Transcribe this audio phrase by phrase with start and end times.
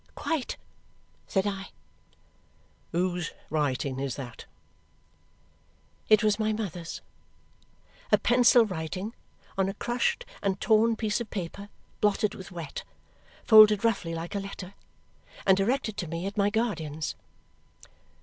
[0.15, 0.57] "Quite,"
[1.27, 1.67] said I.
[2.91, 4.45] "Whose writing is that?"
[6.09, 7.01] It was my mother's.
[8.11, 9.13] A pencil writing,
[9.59, 11.69] on a crushed and torn piece of paper,
[11.99, 12.83] blotted with wet.
[13.43, 14.73] Folded roughly like a letter,
[15.45, 17.13] and directed to me at my guardian's.